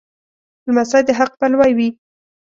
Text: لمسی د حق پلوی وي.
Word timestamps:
لمسی 0.67 1.01
د 1.07 1.09
حق 1.17 1.31
پلوی 1.39 1.71
وي. 1.77 1.89